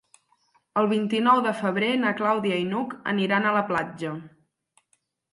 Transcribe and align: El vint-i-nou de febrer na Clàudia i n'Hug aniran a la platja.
El 0.81 0.87
vint-i-nou 0.91 1.41
de 1.47 1.51
febrer 1.59 1.89
na 2.05 2.13
Clàudia 2.21 2.57
i 2.61 2.65
n'Hug 2.69 2.95
aniran 3.11 3.45
a 3.49 3.53
la 3.57 3.61
platja. 3.69 4.15